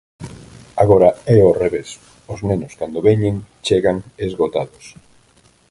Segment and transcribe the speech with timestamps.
[0.83, 1.89] Agora é ó revés:
[2.33, 4.85] os nenos cando veñen, chegan esgotados.